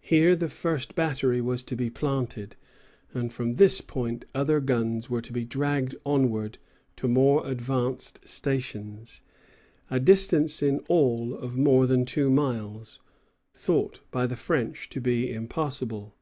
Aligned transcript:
Here 0.00 0.34
the 0.34 0.48
first 0.48 0.94
battery 0.94 1.42
was 1.42 1.62
to 1.64 1.76
be 1.76 1.90
planted; 1.90 2.56
and 3.12 3.30
from 3.30 3.52
this 3.52 3.82
point 3.82 4.24
other 4.34 4.58
guns 4.58 5.10
were 5.10 5.20
to 5.20 5.32
be 5.34 5.44
dragged 5.44 5.94
onward 6.06 6.56
to 6.96 7.08
more 7.08 7.46
advanced 7.46 8.26
stations, 8.26 9.20
a 9.90 10.00
distance 10.00 10.62
in 10.62 10.78
all 10.88 11.34
of 11.34 11.58
more 11.58 11.86
than 11.86 12.06
two 12.06 12.30
miles, 12.30 13.00
thought 13.52 14.00
by 14.10 14.26
the 14.26 14.34
French 14.34 14.88
to 14.88 14.98
be 14.98 15.30
impassable. 15.30 16.16